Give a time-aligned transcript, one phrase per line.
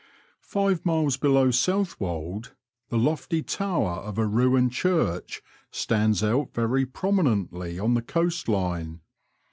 [0.47, 2.55] Five miles below South wold
[2.89, 9.01] the lofty tower of a ruined church stands out very prominently on the coast line.